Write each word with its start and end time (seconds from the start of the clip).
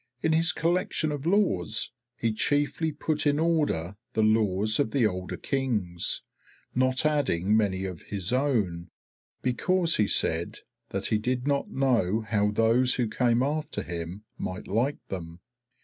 In 0.23 0.33
his 0.33 0.51
collection 0.51 1.11
of 1.11 1.27
laws, 1.27 1.91
he 2.17 2.33
chiefly 2.33 2.91
put 2.91 3.27
in 3.27 3.37
order 3.37 3.97
the 4.13 4.23
laws 4.23 4.79
of 4.79 4.89
the 4.89 5.05
older 5.05 5.37
Kings, 5.37 6.23
not 6.73 7.05
adding 7.05 7.55
many 7.55 7.85
of 7.85 8.01
his 8.01 8.33
own, 8.33 8.89
because 9.43 9.97
he 9.97 10.07
said 10.07 10.57
that 10.89 11.05
he 11.13 11.19
did 11.19 11.45
not 11.45 11.69
know 11.69 12.21
how 12.21 12.49
those 12.49 12.95
who 12.95 13.07
came 13.07 13.43
after 13.43 13.83
him 13.83 14.23
might 14.39 14.67
like 14.67 14.97
them. 15.09 15.39